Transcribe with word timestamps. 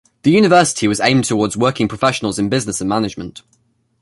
The 0.23 0.31
university 0.31 0.87
was 0.87 0.99
aimed 0.99 1.25
towards 1.25 1.55
working 1.55 1.87
professionals 1.87 2.39
in 2.39 2.49
business 2.49 2.81
and 2.81 2.89
management. 2.89 3.43